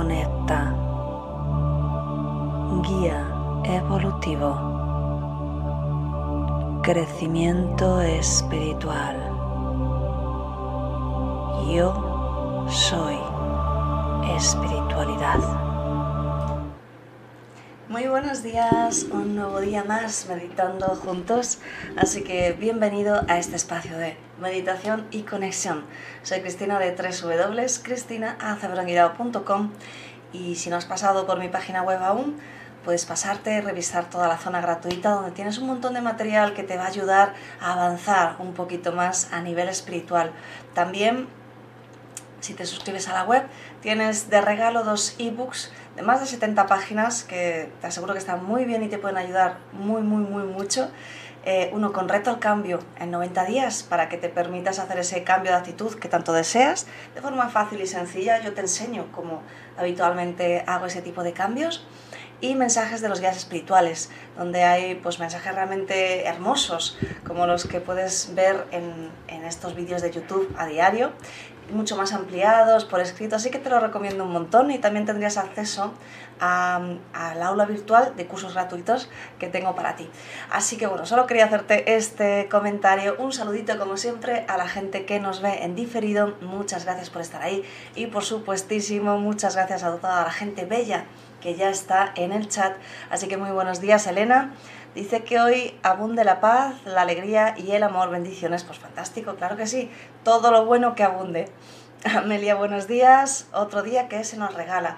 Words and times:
conecta, 0.00 0.72
guía 2.88 3.20
evolutivo, 3.64 4.50
crecimiento 6.82 8.00
espiritual. 8.00 9.16
Yo 11.70 12.66
soy 12.70 13.18
espiritualidad. 14.34 15.38
Muy 17.90 18.06
buenos 18.06 18.42
días, 18.42 19.04
un 19.12 19.36
nuevo 19.36 19.60
día 19.60 19.84
más 19.84 20.24
meditando 20.30 20.86
juntos, 20.96 21.58
así 21.98 22.22
que 22.24 22.52
bienvenido 22.58 23.20
a 23.28 23.36
este 23.36 23.56
espacio 23.56 23.98
de 23.98 24.16
meditación 24.40 25.06
y 25.10 25.22
conexión. 25.22 25.84
Soy 26.22 26.40
Cristina 26.40 26.78
de 26.78 26.96
www.cristinaacebrangirao.com 26.96 29.70
y 30.32 30.54
si 30.56 30.70
no 30.70 30.76
has 30.76 30.86
pasado 30.86 31.26
por 31.26 31.38
mi 31.38 31.48
página 31.48 31.82
web 31.82 32.02
aún, 32.02 32.38
puedes 32.84 33.06
pasarte, 33.06 33.60
revisar 33.60 34.08
toda 34.08 34.28
la 34.28 34.38
zona 34.38 34.60
gratuita 34.60 35.10
donde 35.10 35.32
tienes 35.32 35.58
un 35.58 35.66
montón 35.66 35.94
de 35.94 36.00
material 36.00 36.54
que 36.54 36.62
te 36.62 36.76
va 36.76 36.84
a 36.84 36.88
ayudar 36.88 37.34
a 37.60 37.72
avanzar 37.74 38.36
un 38.38 38.54
poquito 38.54 38.92
más 38.92 39.32
a 39.32 39.42
nivel 39.42 39.68
espiritual. 39.68 40.30
También 40.74 41.26
si 42.40 42.54
te 42.54 42.64
suscribes 42.64 43.08
a 43.08 43.12
la 43.12 43.24
web, 43.24 43.42
tienes 43.82 44.30
de 44.30 44.40
regalo 44.40 44.82
dos 44.82 45.14
ebooks 45.18 45.70
de 45.96 46.02
más 46.02 46.20
de 46.20 46.26
70 46.26 46.66
páginas 46.66 47.24
que 47.24 47.70
te 47.80 47.86
aseguro 47.86 48.14
que 48.14 48.18
están 48.18 48.44
muy 48.44 48.64
bien 48.64 48.82
y 48.82 48.88
te 48.88 48.98
pueden 48.98 49.18
ayudar 49.18 49.58
muy, 49.72 50.02
muy, 50.02 50.22
muy 50.22 50.44
mucho. 50.44 50.90
Eh, 51.44 51.70
uno 51.72 51.92
con 51.92 52.08
reto 52.08 52.28
al 52.28 52.38
cambio 52.38 52.80
en 52.98 53.10
90 53.10 53.46
días 53.46 53.82
para 53.82 54.10
que 54.10 54.18
te 54.18 54.28
permitas 54.28 54.78
hacer 54.78 54.98
ese 54.98 55.24
cambio 55.24 55.52
de 55.52 55.58
actitud 55.58 55.94
que 55.94 56.08
tanto 56.08 56.34
deseas 56.34 56.86
de 57.14 57.22
forma 57.22 57.48
fácil 57.48 57.80
y 57.80 57.86
sencilla. 57.86 58.42
Yo 58.42 58.52
te 58.52 58.60
enseño 58.60 59.06
cómo 59.10 59.42
habitualmente 59.78 60.62
hago 60.66 60.86
ese 60.86 61.00
tipo 61.00 61.22
de 61.22 61.32
cambios 61.32 61.86
y 62.42 62.54
mensajes 62.54 63.00
de 63.00 63.08
los 63.08 63.20
guías 63.20 63.36
espirituales, 63.36 64.10
donde 64.36 64.64
hay 64.64 64.94
pues, 64.96 65.18
mensajes 65.18 65.54
realmente 65.54 66.26
hermosos, 66.26 66.98
como 67.26 67.46
los 67.46 67.66
que 67.66 67.80
puedes 67.80 68.34
ver 68.34 68.66
en, 68.70 69.10
en 69.28 69.44
estos 69.44 69.74
vídeos 69.74 70.02
de 70.02 70.10
YouTube 70.10 70.54
a 70.58 70.66
diario, 70.66 71.12
mucho 71.72 71.96
más 71.96 72.12
ampliados, 72.12 72.84
por 72.84 73.00
escrito, 73.00 73.36
así 73.36 73.50
que 73.50 73.58
te 73.58 73.70
lo 73.70 73.80
recomiendo 73.80 74.24
un 74.24 74.32
montón 74.32 74.70
y 74.70 74.78
también 74.78 75.06
tendrías 75.06 75.36
acceso 75.36 75.92
al 76.40 77.42
aula 77.42 77.66
virtual 77.66 78.14
de 78.16 78.26
cursos 78.26 78.54
gratuitos 78.54 79.10
que 79.38 79.48
tengo 79.48 79.74
para 79.74 79.96
ti. 79.96 80.08
Así 80.50 80.78
que 80.78 80.86
bueno, 80.86 81.04
solo 81.04 81.26
quería 81.26 81.44
hacerte 81.44 81.96
este 81.96 82.48
comentario, 82.48 83.16
un 83.18 83.32
saludito 83.32 83.78
como 83.78 83.96
siempre 83.98 84.46
a 84.48 84.56
la 84.56 84.66
gente 84.66 85.04
que 85.04 85.20
nos 85.20 85.42
ve 85.42 85.64
en 85.64 85.74
diferido, 85.74 86.36
muchas 86.40 86.84
gracias 86.86 87.10
por 87.10 87.20
estar 87.20 87.42
ahí 87.42 87.62
y 87.94 88.06
por 88.06 88.24
supuestísimo 88.24 89.18
muchas 89.18 89.54
gracias 89.54 89.82
a 89.84 89.94
toda 89.96 90.24
la 90.24 90.30
gente 90.30 90.64
bella 90.64 91.04
que 91.40 91.54
ya 91.54 91.70
está 91.70 92.12
en 92.16 92.32
el 92.32 92.48
chat. 92.48 92.76
Así 93.10 93.26
que 93.26 93.36
muy 93.36 93.50
buenos 93.50 93.80
días, 93.80 94.06
Elena. 94.06 94.52
Dice 94.94 95.22
que 95.22 95.38
hoy 95.38 95.78
abunde 95.84 96.24
la 96.24 96.40
paz, 96.40 96.74
la 96.84 97.02
alegría 97.02 97.54
y 97.56 97.70
el 97.70 97.84
amor. 97.84 98.10
Bendiciones. 98.10 98.64
Pues 98.64 98.80
fantástico, 98.80 99.36
claro 99.36 99.56
que 99.56 99.68
sí. 99.68 99.88
Todo 100.24 100.50
lo 100.50 100.64
bueno 100.64 100.96
que 100.96 101.04
abunde. 101.04 101.48
Amelia, 102.04 102.56
buenos 102.56 102.88
días. 102.88 103.46
Otro 103.52 103.82
día 103.82 104.08
que 104.08 104.24
se 104.24 104.36
nos 104.36 104.52
regala. 104.52 104.96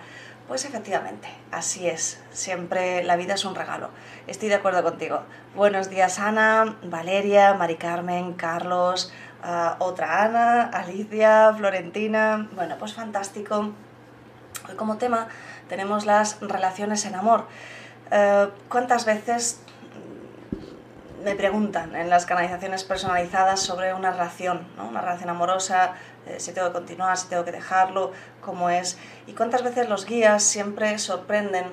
Pues 0.48 0.64
efectivamente, 0.64 1.28
así 1.50 1.88
es. 1.88 2.22
Siempre 2.30 3.04
la 3.04 3.16
vida 3.16 3.34
es 3.34 3.44
un 3.44 3.54
regalo. 3.54 3.90
Estoy 4.26 4.48
de 4.48 4.54
acuerdo 4.54 4.82
contigo. 4.82 5.24
Buenos 5.54 5.90
días, 5.90 6.18
Ana, 6.18 6.76
Valeria, 6.84 7.52
Mari 7.52 7.76
Carmen, 7.76 8.32
Carlos, 8.32 9.12
uh, 9.44 9.82
otra 9.82 10.24
Ana, 10.24 10.64
Alicia, 10.64 11.52
Florentina. 11.54 12.48
Bueno, 12.54 12.76
pues 12.78 12.94
fantástico. 12.94 13.72
Hoy 14.68 14.74
como 14.76 14.96
tema 14.96 15.28
tenemos 15.68 16.06
las 16.06 16.40
relaciones 16.40 17.04
en 17.04 17.14
amor. 17.14 17.46
Uh, 18.10 18.48
¿Cuántas 18.68 19.04
veces 19.04 19.60
me 21.22 21.34
preguntan 21.34 21.94
en 21.94 22.10
las 22.10 22.26
canalizaciones 22.26 22.84
personalizadas 22.84 23.60
sobre 23.60 23.94
una 23.94 24.10
relación, 24.10 24.66
¿no? 24.76 24.88
una 24.88 25.00
relación 25.00 25.30
amorosa, 25.30 25.94
eh, 26.26 26.38
si 26.38 26.52
tengo 26.52 26.68
que 26.68 26.74
continuar, 26.74 27.16
si 27.16 27.28
tengo 27.28 27.44
que 27.44 27.52
dejarlo, 27.52 28.12
cómo 28.40 28.70
es. 28.70 28.98
Y 29.26 29.32
cuántas 29.32 29.62
veces 29.62 29.88
los 29.88 30.04
guías 30.06 30.42
siempre 30.42 30.98
sorprenden 30.98 31.66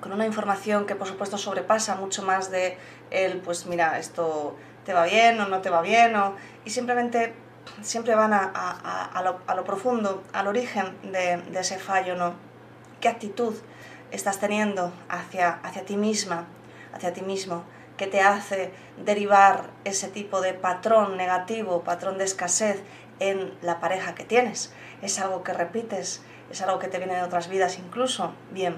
con 0.00 0.12
una 0.12 0.26
información 0.26 0.86
que 0.86 0.94
por 0.94 1.06
supuesto 1.06 1.38
sobrepasa 1.38 1.96
mucho 1.96 2.22
más 2.22 2.50
de 2.50 2.78
el, 3.10 3.40
pues 3.40 3.66
mira, 3.66 3.98
esto 3.98 4.56
te 4.84 4.92
va 4.92 5.04
bien 5.04 5.40
o 5.40 5.46
no 5.46 5.60
te 5.60 5.70
va 5.70 5.80
bien, 5.80 6.14
o, 6.16 6.34
y 6.64 6.70
simplemente 6.70 7.34
siempre 7.80 8.14
van 8.14 8.32
a, 8.34 9.22
lo, 9.54 9.64
profundo, 9.64 10.22
al 10.32 10.46
origen 10.46 10.94
de, 11.10 11.38
de, 11.38 11.60
ese 11.60 11.78
fallo, 11.78 12.16
¿no? 12.16 12.34
¿Qué 13.00 13.08
actitud 13.08 13.54
estás 14.10 14.38
teniendo 14.38 14.92
hacia, 15.08 15.60
hacia 15.62 15.84
ti 15.86 15.96
misma, 15.96 16.44
hacia 16.92 17.14
ti 17.14 17.22
mismo? 17.22 17.64
Que 17.96 18.06
te 18.06 18.20
hace 18.20 18.72
derivar 19.04 19.70
ese 19.84 20.08
tipo 20.08 20.40
de 20.40 20.54
patrón 20.54 21.16
negativo, 21.16 21.82
patrón 21.82 22.18
de 22.18 22.24
escasez 22.24 22.82
en 23.20 23.52
la 23.62 23.80
pareja 23.80 24.14
que 24.14 24.24
tienes. 24.24 24.72
Es 25.02 25.18
algo 25.20 25.42
que 25.42 25.52
repites, 25.52 26.22
es 26.50 26.62
algo 26.62 26.78
que 26.78 26.88
te 26.88 26.98
viene 26.98 27.14
de 27.14 27.22
otras 27.22 27.48
vidas 27.48 27.78
incluso. 27.78 28.32
Bien, 28.50 28.76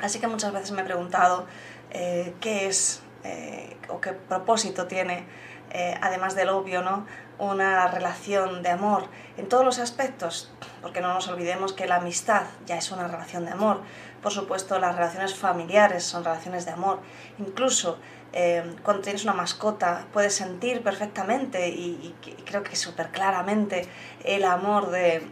así 0.00 0.20
que 0.20 0.26
muchas 0.26 0.52
veces 0.52 0.72
me 0.72 0.82
he 0.82 0.84
preguntado 0.84 1.46
eh, 1.90 2.34
qué 2.40 2.66
es 2.66 3.02
eh, 3.24 3.76
o 3.88 4.00
qué 4.00 4.12
propósito 4.12 4.86
tiene, 4.86 5.24
eh, 5.70 5.96
además 6.00 6.34
del 6.34 6.50
obvio, 6.50 6.82
¿no? 6.82 7.06
una 7.38 7.88
relación 7.88 8.62
de 8.62 8.70
amor 8.70 9.08
en 9.36 9.48
todos 9.48 9.64
los 9.64 9.78
aspectos, 9.78 10.52
porque 10.80 11.00
no 11.00 11.12
nos 11.12 11.26
olvidemos 11.28 11.72
que 11.72 11.86
la 11.86 11.96
amistad 11.96 12.44
ya 12.66 12.76
es 12.76 12.92
una 12.92 13.08
relación 13.08 13.44
de 13.44 13.50
amor, 13.50 13.82
por 14.22 14.32
supuesto, 14.32 14.78
las 14.78 14.94
relaciones 14.94 15.34
familiares 15.34 16.04
son 16.04 16.24
relaciones 16.24 16.64
de 16.64 16.72
amor. 16.72 17.00
Incluso 17.38 17.98
eh, 18.32 18.62
cuando 18.82 19.02
tienes 19.02 19.24
una 19.24 19.32
mascota, 19.34 20.06
puedes 20.12 20.34
sentir 20.34 20.82
perfectamente 20.82 21.68
y, 21.68 22.14
creo 22.46 22.62
que 22.62 22.76
súper 22.76 23.08
claramente 23.08 23.88
el 24.24 24.44
amor 24.44 24.90
de 24.90 25.22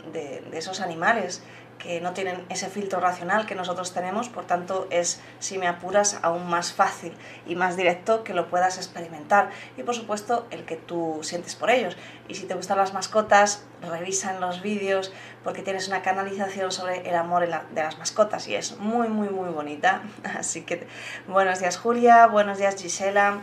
esos 0.53 0.81
animales 0.81 1.43
que 1.83 2.01
no 2.01 2.13
tienen 2.13 2.45
ese 2.51 2.69
filtro 2.69 3.01
racional 3.01 3.47
que 3.47 3.55
nosotros 3.55 3.93
tenemos, 3.93 4.29
por 4.29 4.45
tanto 4.45 4.87
es, 4.91 5.21
si 5.41 5.59
me 5.59 5.67
apuras, 5.67 6.19
aún 6.23 6.49
más 6.49 6.73
fácil 6.73 7.13
y 7.47 7.57
más 7.57 7.77
directo 7.77 8.23
que 8.23 8.35
lo 8.35 8.49
puedas 8.49 8.77
experimentar. 8.77 9.51
Y 9.77 9.83
por 9.83 9.95
supuesto, 9.95 10.47
el 10.51 10.65
que 10.65 10.77
tú 10.77 11.21
sientes 11.23 11.57
por 11.57 11.71
ellos. 11.71 11.97
Y 12.29 12.35
si 12.35 12.45
te 12.47 12.55
gustan 12.55 12.77
las 12.77 12.93
mascotas, 12.93 13.65
revisa 13.81 14.33
en 14.35 14.41
los 14.41 14.63
vídeos 14.63 15.13
porque 15.43 15.63
tienes 15.63 15.89
una 15.89 16.03
canalización 16.03 16.71
sobre 16.71 17.09
el 17.09 17.17
amor 17.17 17.49
de 17.49 17.83
las 17.83 17.99
mascotas 17.99 18.47
y 18.47 18.55
es 18.55 18.79
muy, 18.79 19.09
muy, 19.09 19.31
muy 19.31 19.49
bonita. 19.49 20.03
Así 20.39 20.63
que 20.63 20.87
buenos 21.27 21.61
días 21.61 21.79
Julia, 21.79 22.27
buenos 22.27 22.59
días 22.59 22.77
Gisela. 22.81 23.43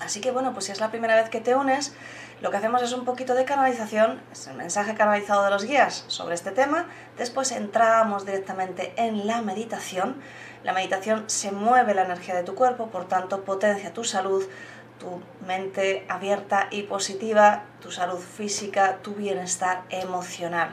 Así 0.00 0.20
que 0.20 0.30
bueno, 0.30 0.52
pues 0.52 0.64
si 0.66 0.72
es 0.72 0.80
la 0.80 0.90
primera 0.90 1.14
vez 1.14 1.28
que 1.28 1.40
te 1.40 1.54
unes, 1.54 1.94
lo 2.40 2.50
que 2.50 2.56
hacemos 2.56 2.82
es 2.82 2.92
un 2.92 3.04
poquito 3.04 3.34
de 3.34 3.44
canalización, 3.44 4.20
es 4.32 4.46
el 4.46 4.56
mensaje 4.56 4.94
canalizado 4.94 5.44
de 5.44 5.50
los 5.50 5.64
guías 5.64 6.04
sobre 6.06 6.34
este 6.34 6.52
tema, 6.52 6.86
después 7.18 7.52
entramos 7.52 8.24
directamente 8.24 8.94
en 8.96 9.26
la 9.26 9.42
meditación. 9.42 10.16
La 10.64 10.72
meditación 10.72 11.24
se 11.26 11.52
mueve 11.52 11.94
la 11.94 12.04
energía 12.04 12.34
de 12.34 12.42
tu 12.42 12.54
cuerpo, 12.54 12.88
por 12.88 13.08
tanto 13.08 13.44
potencia 13.44 13.92
tu 13.92 14.04
salud, 14.04 14.44
tu 14.98 15.20
mente 15.46 16.06
abierta 16.08 16.68
y 16.70 16.82
positiva, 16.82 17.64
tu 17.80 17.90
salud 17.90 18.18
física, 18.18 18.98
tu 19.02 19.14
bienestar 19.14 19.82
emocional. 19.90 20.70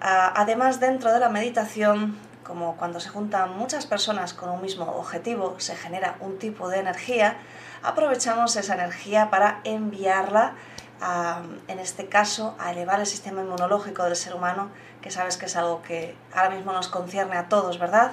Además, 0.00 0.80
dentro 0.80 1.12
de 1.12 1.20
la 1.20 1.28
meditación, 1.28 2.16
como 2.42 2.76
cuando 2.76 2.98
se 2.98 3.10
juntan 3.10 3.56
muchas 3.56 3.86
personas 3.86 4.34
con 4.34 4.48
un 4.48 4.62
mismo 4.62 4.84
objetivo, 4.84 5.54
se 5.58 5.76
genera 5.76 6.16
un 6.20 6.38
tipo 6.38 6.68
de 6.68 6.78
energía, 6.78 7.36
aprovechamos 7.82 8.56
esa 8.56 8.74
energía 8.74 9.30
para 9.30 9.60
enviarla 9.64 10.54
en 11.68 11.78
este 11.78 12.06
caso, 12.06 12.54
a 12.58 12.72
elevar 12.72 13.00
el 13.00 13.06
sistema 13.06 13.40
inmunológico 13.40 14.04
del 14.04 14.16
ser 14.16 14.34
humano, 14.34 14.70
que 15.00 15.10
sabes 15.10 15.36
que 15.36 15.46
es 15.46 15.56
algo 15.56 15.82
que 15.82 16.14
ahora 16.34 16.50
mismo 16.50 16.72
nos 16.72 16.88
concierne 16.88 17.36
a 17.36 17.48
todos, 17.48 17.78
¿verdad? 17.78 18.12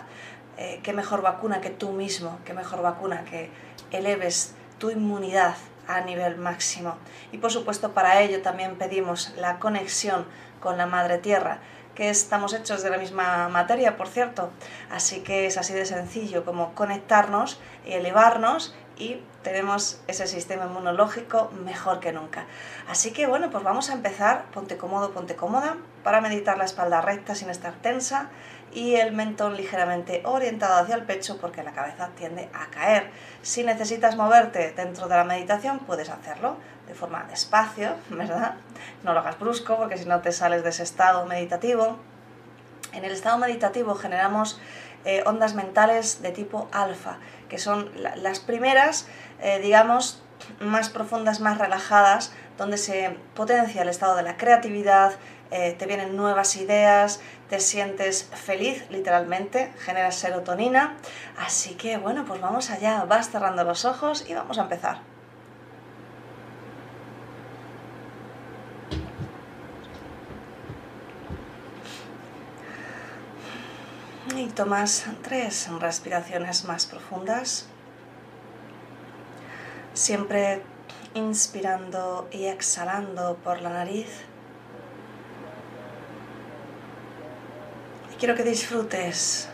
Eh, 0.57 0.79
¿Qué 0.83 0.93
mejor 0.93 1.21
vacuna 1.21 1.61
que 1.61 1.69
tú 1.69 1.91
mismo? 1.91 2.39
¿Qué 2.45 2.53
mejor 2.53 2.81
vacuna 2.81 3.25
que 3.25 3.51
eleves 3.91 4.55
tu 4.79 4.89
inmunidad 4.89 5.55
a 5.87 6.01
nivel 6.01 6.37
máximo? 6.37 6.95
Y 7.31 7.37
por 7.37 7.51
supuesto 7.51 7.91
para 7.91 8.21
ello 8.21 8.41
también 8.41 8.77
pedimos 8.77 9.33
la 9.37 9.59
conexión 9.59 10.25
con 10.61 10.77
la 10.77 10.85
Madre 10.85 11.17
Tierra, 11.17 11.59
que 11.93 12.09
estamos 12.09 12.53
hechos 12.53 12.83
de 12.83 12.89
la 12.89 12.97
misma 12.97 13.49
materia, 13.49 13.97
por 13.97 14.07
cierto. 14.07 14.49
Así 14.89 15.21
que 15.21 15.45
es 15.45 15.57
así 15.57 15.73
de 15.73 15.85
sencillo 15.85 16.45
como 16.45 16.73
conectarnos 16.73 17.59
y 17.85 17.93
elevarnos 17.93 18.75
y 18.97 19.21
tenemos 19.43 20.01
ese 20.07 20.27
sistema 20.27 20.65
inmunológico 20.65 21.51
mejor 21.63 21.99
que 21.99 22.11
nunca. 22.11 22.45
Así 22.89 23.11
que 23.11 23.27
bueno, 23.27 23.49
pues 23.49 23.63
vamos 23.63 23.89
a 23.89 23.93
empezar. 23.93 24.45
Ponte 24.53 24.77
cómodo, 24.77 25.11
ponte 25.11 25.35
cómoda 25.35 25.77
para 26.03 26.21
meditar 26.21 26.57
la 26.57 26.65
espalda 26.65 27.01
recta 27.01 27.35
sin 27.35 27.49
estar 27.49 27.73
tensa 27.73 28.29
y 28.73 28.95
el 28.95 29.13
mentón 29.13 29.55
ligeramente 29.55 30.21
orientado 30.25 30.77
hacia 30.77 30.95
el 30.95 31.03
pecho 31.03 31.37
porque 31.37 31.63
la 31.63 31.71
cabeza 31.71 32.09
tiende 32.17 32.49
a 32.53 32.67
caer. 32.67 33.09
Si 33.41 33.63
necesitas 33.63 34.15
moverte 34.17 34.73
dentro 34.73 35.07
de 35.07 35.15
la 35.15 35.23
meditación, 35.23 35.79
puedes 35.79 36.09
hacerlo 36.09 36.57
de 36.87 36.93
forma 36.93 37.25
despacio, 37.29 37.95
¿verdad? 38.09 38.55
No 39.03 39.13
lo 39.13 39.19
hagas 39.19 39.39
brusco 39.39 39.77
porque 39.77 39.97
si 39.97 40.05
no 40.05 40.21
te 40.21 40.31
sales 40.31 40.63
de 40.63 40.69
ese 40.69 40.83
estado 40.83 41.25
meditativo. 41.25 41.97
En 42.93 43.03
el 43.03 43.11
estado 43.11 43.37
meditativo 43.37 43.95
generamos 43.95 44.59
eh, 45.05 45.23
ondas 45.25 45.53
mentales 45.53 46.21
de 46.21 46.31
tipo 46.31 46.67
alfa, 46.71 47.17
que 47.47 47.57
son 47.57 47.91
las 47.95 48.39
primeras, 48.39 49.07
eh, 49.41 49.59
digamos, 49.59 50.21
más 50.59 50.89
profundas, 50.89 51.39
más 51.39 51.57
relajadas, 51.57 52.31
donde 52.57 52.77
se 52.77 53.15
potencia 53.35 53.81
el 53.81 53.89
estado 53.89 54.15
de 54.15 54.23
la 54.23 54.37
creatividad, 54.37 55.13
eh, 55.51 55.75
te 55.77 55.85
vienen 55.85 56.17
nuevas 56.17 56.55
ideas, 56.57 57.21
te 57.49 57.59
sientes 57.59 58.29
feliz 58.33 58.85
literalmente, 58.89 59.71
generas 59.79 60.15
serotonina. 60.15 60.97
Así 61.37 61.75
que 61.75 61.97
bueno, 61.97 62.25
pues 62.25 62.41
vamos 62.41 62.69
allá, 62.69 63.03
vas 63.05 63.29
cerrando 63.29 63.63
los 63.63 63.85
ojos 63.85 64.25
y 64.27 64.33
vamos 64.33 64.57
a 64.57 64.63
empezar. 64.63 65.16
Y 74.37 74.49
tomas 74.49 75.03
tres 75.23 75.67
respiraciones 75.79 76.63
más 76.65 76.85
profundas, 76.85 77.65
siempre 79.95 80.61
inspirando 81.15 82.29
y 82.31 82.45
exhalando 82.45 83.37
por 83.43 83.63
la 83.63 83.71
nariz. 83.71 84.07
Quiero 88.19 88.35
que 88.35 88.43
disfrutes 88.43 89.49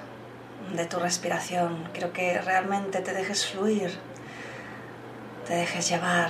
de 0.76 0.86
tu 0.86 1.00
respiración, 1.00 1.88
quiero 1.94 2.12
que 2.12 2.42
realmente 2.42 3.00
te 3.00 3.14
dejes 3.14 3.48
fluir, 3.48 3.98
te 5.48 5.54
dejes 5.54 5.88
llevar 5.88 6.30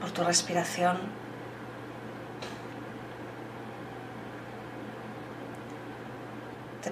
por 0.00 0.12
tu 0.12 0.22
respiración. 0.22 1.21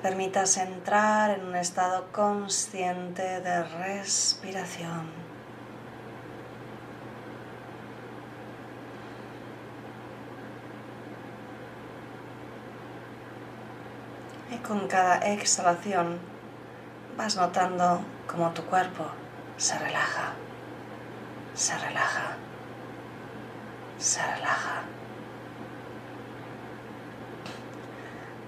Permitas 0.02 0.56
entrar 0.56 1.30
en 1.30 1.46
un 1.46 1.56
estado 1.56 2.10
consciente 2.12 3.40
de 3.40 3.62
respiración. 3.62 5.10
Y 14.50 14.56
con 14.56 14.88
cada 14.88 15.18
exhalación 15.18 16.18
vas 17.16 17.36
notando 17.36 18.00
cómo 18.26 18.50
tu 18.50 18.62
cuerpo 18.64 19.04
se 19.56 19.78
relaja, 19.78 20.32
se 21.54 21.76
relaja, 21.78 22.36
se 23.98 24.20
relaja. 24.34 24.82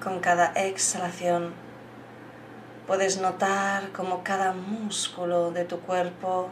Con 0.03 0.19
cada 0.19 0.47
exhalación 0.55 1.53
puedes 2.89 3.21
notar 3.21 3.93
cómo 3.93 4.25
cada 4.25 4.53
músculo 4.53 5.53
de 5.53 5.65
tu 5.65 5.79
cuerpo 5.79 6.51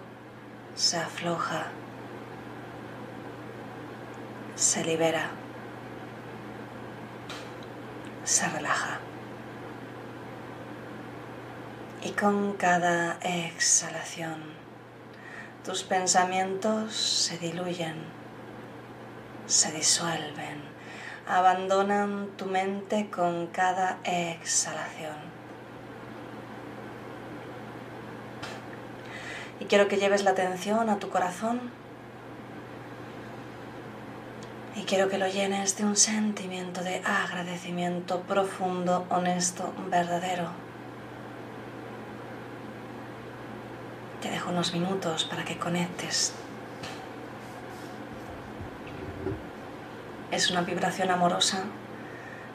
se 0.77 0.99
afloja, 0.99 1.67
se 4.55 4.85
libera, 4.85 5.31
se 8.23 8.49
relaja. 8.51 9.01
Y 12.05 12.11
con 12.11 12.53
cada 12.53 13.19
exhalación, 13.21 14.45
tus 15.65 15.83
pensamientos 15.83 16.95
se 16.95 17.37
diluyen, 17.39 17.97
se 19.47 19.73
disuelven, 19.73 20.70
abandonan 21.31 22.29
tu 22.37 22.47
mente 22.47 23.09
con 23.11 23.47
cada 23.49 23.99
exhalación. 24.05 25.17
Y 29.61 29.65
quiero 29.67 29.89
que 29.89 29.99
lleves 29.99 30.25
la 30.25 30.31
atención 30.31 30.89
a 30.91 30.99
tu 30.99 31.11
corazón 31.11 31.61
y 34.75 34.83
quiero 34.85 35.09
que 35.09 35.19
lo 35.19 35.29
llenes 35.29 35.77
de 35.77 35.85
un 35.85 35.97
sentimiento 35.97 36.83
de 36.83 37.03
agradecimiento 37.05 38.21
profundo, 38.23 39.07
honesto, 39.11 39.73
verdadero 39.91 40.71
Te 44.21 44.31
dejo 44.31 44.51
unos 44.51 44.75
minutos 44.75 45.25
para 45.25 45.45
que 45.45 45.57
conectes. 45.57 46.35
Es 50.41 50.51
una 50.51 50.63
vibración 50.63 51.11
amorosa 51.11 51.65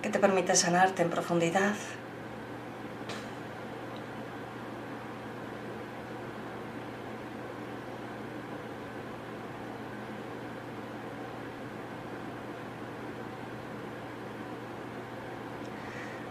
que 0.01 0.09
te 0.09 0.17
permite 0.17 0.55
sanarte 0.55 1.03
en 1.03 1.11
profundidad. 1.11 1.75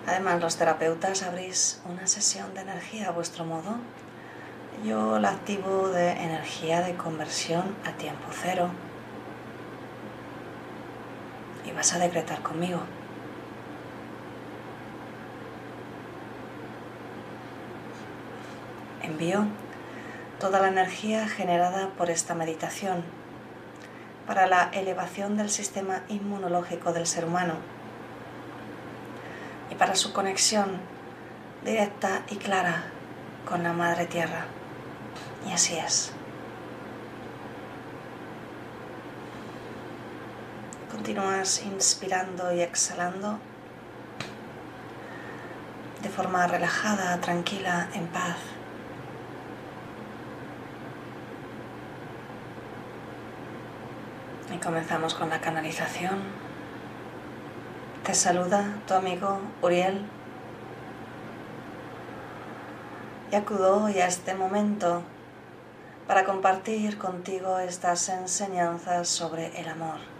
Además, 0.09 0.41
los 0.41 0.57
terapeutas 0.57 1.23
abrís 1.23 1.81
una 1.85 2.09
sesión 2.09 2.53
de 2.55 2.63
energía 2.63 3.11
a 3.11 3.13
vuestro 3.13 3.45
modo 3.45 3.77
yo 4.85 5.21
la 5.21 5.31
activo 5.31 5.91
de 5.91 6.11
energía 6.11 6.81
de 6.81 6.97
conversión 6.97 7.77
a 7.85 7.93
tiempo 7.93 8.27
cero. 8.43 8.71
Vas 11.75 11.93
a 11.95 11.99
decretar 11.99 12.41
conmigo. 12.43 12.81
Envío 19.03 19.47
toda 20.41 20.61
la 20.61 20.69
energía 20.69 21.29
generada 21.29 21.89
por 21.97 22.11
esta 22.11 22.35
meditación 22.35 23.03
para 24.27 24.47
la 24.47 24.71
elevación 24.73 25.37
del 25.37 25.51
sistema 25.51 26.03
inmunológico 26.09 26.93
del 26.93 27.07
ser 27.07 27.25
humano 27.27 27.55
y 29.71 29.75
para 29.75 29.95
su 29.95 30.13
conexión 30.13 30.81
directa 31.65 32.23
y 32.31 32.37
clara 32.37 32.85
con 33.49 33.63
la 33.63 33.73
Madre 33.73 34.07
Tierra. 34.07 34.47
Y 35.47 35.53
así 35.53 35.77
es. 35.77 36.13
Continúas 40.95 41.61
inspirando 41.63 42.55
y 42.55 42.61
exhalando 42.61 43.41
de 46.01 46.09
forma 46.09 46.47
relajada, 46.47 47.21
tranquila, 47.21 47.89
en 47.95 48.07
paz. 48.07 48.37
Y 54.55 54.59
comenzamos 54.59 55.15
con 55.15 55.31
la 55.31 55.41
canalización. 55.41 56.23
Te 58.05 58.15
saluda 58.15 58.65
tu 58.87 58.95
amigo 58.95 59.41
Uriel. 59.63 60.07
Y 63.33 63.35
acudo 63.35 63.83
hoy 63.83 63.99
a 63.99 64.07
este 64.07 64.33
momento 64.35 65.03
para 66.07 66.25
compartir 66.25 66.99
contigo 66.99 67.59
estas 67.59 68.09
enseñanzas 68.11 69.09
sobre 69.09 69.61
el 69.61 69.69
amor. 69.69 70.14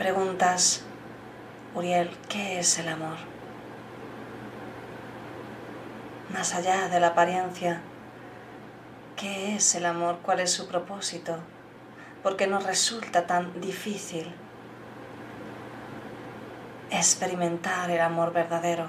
Preguntas, 0.00 0.80
Uriel, 1.74 2.10
¿qué 2.30 2.58
es 2.58 2.78
el 2.78 2.88
amor? 2.88 3.18
Más 6.32 6.54
allá 6.54 6.88
de 6.88 6.98
la 7.00 7.08
apariencia, 7.08 7.82
¿qué 9.18 9.56
es 9.56 9.74
el 9.74 9.84
amor? 9.84 10.20
¿Cuál 10.22 10.40
es 10.40 10.52
su 10.52 10.66
propósito? 10.68 11.36
¿Por 12.22 12.38
qué 12.38 12.46
nos 12.46 12.64
resulta 12.64 13.26
tan 13.26 13.60
difícil 13.60 14.32
experimentar 16.90 17.90
el 17.90 18.00
amor 18.00 18.32
verdadero? 18.32 18.86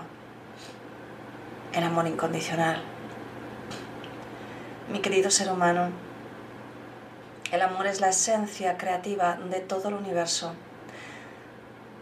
el 1.73 1.83
amor 1.83 2.07
incondicional. 2.07 2.81
Mi 4.89 4.99
querido 4.99 5.29
ser 5.29 5.51
humano, 5.51 5.89
El 7.51 7.61
amor 7.63 7.85
es 7.87 7.99
la 7.99 8.07
esencia 8.07 8.77
creativa 8.77 9.37
de 9.49 9.59
todo 9.59 9.89
el 9.89 9.95
universo. 9.95 10.55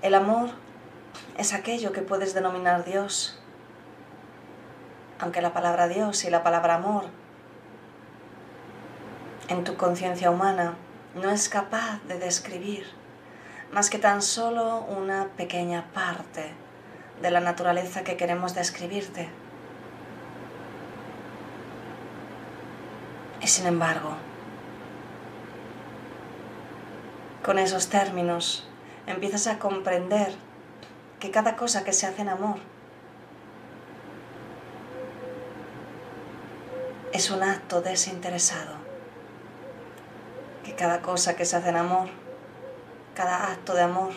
El 0.01 0.15
amor 0.15 0.51
es 1.37 1.53
aquello 1.53 1.91
que 1.91 2.01
puedes 2.01 2.33
denominar 2.33 2.85
Dios, 2.85 3.37
aunque 5.19 5.41
la 5.41 5.51
palabra 5.51 5.89
Dios 5.89 6.23
y 6.23 6.29
la 6.29 6.41
palabra 6.41 6.75
amor 6.75 7.05
en 9.49 9.65
tu 9.65 9.75
conciencia 9.75 10.31
humana 10.31 10.75
no 11.15 11.31
es 11.31 11.49
capaz 11.49 11.99
de 12.07 12.17
describir 12.17 12.85
más 13.73 13.89
que 13.89 13.99
tan 13.99 14.21
solo 14.21 14.79
una 14.81 15.27
pequeña 15.35 15.85
parte 15.93 16.53
de 17.21 17.31
la 17.31 17.41
naturaleza 17.41 18.03
que 18.03 18.15
queremos 18.15 18.55
describirte. 18.55 19.27
Y 23.41 23.47
sin 23.47 23.67
embargo, 23.67 24.15
con 27.43 27.59
esos 27.59 27.89
términos 27.89 28.68
empiezas 29.11 29.47
a 29.47 29.59
comprender 29.59 30.33
que 31.19 31.31
cada 31.31 31.55
cosa 31.55 31.83
que 31.83 31.93
se 31.93 32.07
hace 32.07 32.21
en 32.21 32.29
amor 32.29 32.57
es 37.11 37.29
un 37.31 37.43
acto 37.43 37.81
desinteresado, 37.81 38.75
que 40.63 40.75
cada 40.75 41.01
cosa 41.01 41.35
que 41.35 41.45
se 41.45 41.55
hace 41.57 41.69
en 41.69 41.77
amor, 41.77 42.09
cada 43.15 43.51
acto 43.51 43.73
de 43.73 43.81
amor, 43.81 44.11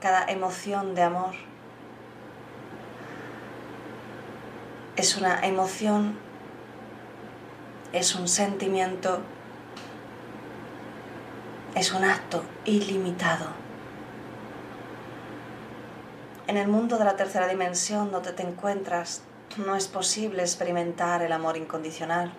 cada 0.00 0.24
emoción 0.26 0.94
de 0.94 1.02
amor, 1.02 1.34
es 4.96 5.16
una 5.16 5.40
emoción, 5.46 6.18
es 7.92 8.14
un 8.14 8.28
sentimiento 8.28 9.22
es 11.74 11.92
un 11.92 12.04
acto 12.04 12.44
ilimitado. 12.64 13.61
En 16.48 16.56
el 16.56 16.66
mundo 16.66 16.98
de 16.98 17.04
la 17.04 17.14
tercera 17.14 17.46
dimensión 17.46 18.10
donde 18.10 18.32
te 18.32 18.42
encuentras, 18.42 19.22
no 19.56 19.76
es 19.76 19.86
posible 19.86 20.42
experimentar 20.42 21.22
el 21.22 21.30
amor 21.30 21.56
incondicional. 21.56 22.32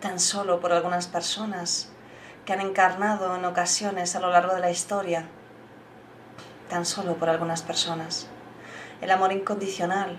Tan 0.00 0.20
solo 0.20 0.60
por 0.60 0.70
algunas 0.70 1.06
personas 1.06 1.88
que 2.44 2.52
han 2.52 2.60
encarnado 2.60 3.34
en 3.34 3.44
ocasiones 3.46 4.14
a 4.14 4.20
lo 4.20 4.30
largo 4.30 4.54
de 4.54 4.60
la 4.60 4.70
historia. 4.70 5.26
Tan 6.68 6.84
solo 6.84 7.14
por 7.14 7.30
algunas 7.30 7.62
personas. 7.62 8.26
El 9.00 9.10
amor 9.12 9.32
incondicional 9.32 10.18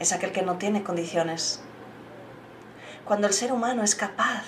es 0.00 0.12
aquel 0.12 0.32
que 0.32 0.42
no 0.42 0.58
tiene 0.58 0.82
condiciones. 0.82 1.62
Cuando 3.06 3.26
el 3.26 3.32
ser 3.32 3.52
humano 3.52 3.82
es 3.82 3.94
capaz 3.94 4.44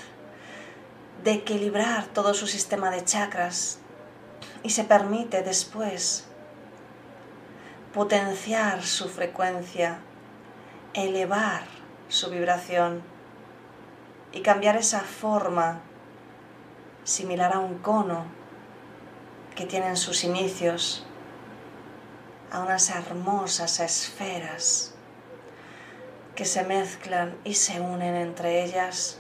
de 1.25 1.33
equilibrar 1.33 2.09
todo 2.09 2.35
su 2.35 2.47
sistema 2.47 2.91
de 2.91 3.05
chakras 3.05 3.79
y 4.63 4.71
se 4.71 4.85
permite 4.85 5.43
después 5.43 6.27
potenciar 7.93 8.83
su 8.83 9.09
frecuencia, 9.09 9.99
elevar 10.95 11.65
su 12.09 12.31
vibración 12.31 13.03
y 14.33 14.41
cambiar 14.41 14.77
esa 14.77 15.01
forma 15.01 15.81
similar 17.05 17.55
a 17.55 17.59
un 17.59 17.79
cono 17.79 18.25
que 19.55 19.67
tienen 19.67 19.97
sus 19.97 20.25
inicios 20.25 21.07
a 22.51 22.61
unas 22.61 22.91
hermosas 22.91 23.81
esferas 23.81 24.95
que 26.35 26.45
se 26.45 26.65
mezclan 26.65 27.37
y 27.45 27.55
se 27.55 27.81
unen 27.81 28.15
entre 28.15 28.65
ellas 28.65 29.19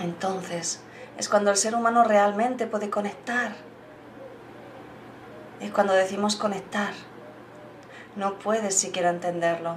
entonces 0.00 0.80
es 1.18 1.28
cuando 1.28 1.50
el 1.50 1.56
ser 1.58 1.74
humano 1.74 2.02
realmente 2.02 2.66
puede 2.66 2.88
conectar. 2.88 3.52
Es 5.60 5.70
cuando 5.70 5.92
decimos 5.92 6.36
conectar. 6.36 6.94
No 8.16 8.38
puedes 8.38 8.76
siquiera 8.76 9.10
entenderlo. 9.10 9.76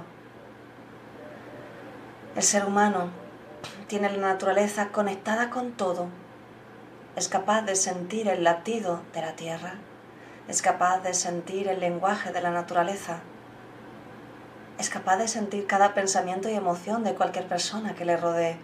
El 2.34 2.42
ser 2.42 2.64
humano 2.64 3.10
tiene 3.86 4.10
la 4.10 4.32
naturaleza 4.32 4.88
conectada 4.88 5.50
con 5.50 5.72
todo. 5.72 6.08
Es 7.14 7.28
capaz 7.28 7.62
de 7.62 7.76
sentir 7.76 8.28
el 8.28 8.42
latido 8.42 9.02
de 9.12 9.20
la 9.20 9.36
tierra. 9.36 9.74
Es 10.48 10.62
capaz 10.62 10.98
de 10.98 11.14
sentir 11.14 11.68
el 11.68 11.78
lenguaje 11.78 12.32
de 12.32 12.40
la 12.40 12.50
naturaleza. 12.50 13.20
Es 14.78 14.90
capaz 14.90 15.16
de 15.18 15.28
sentir 15.28 15.68
cada 15.68 15.94
pensamiento 15.94 16.48
y 16.48 16.54
emoción 16.54 17.04
de 17.04 17.14
cualquier 17.14 17.46
persona 17.46 17.94
que 17.94 18.04
le 18.04 18.16
rodee 18.16 18.58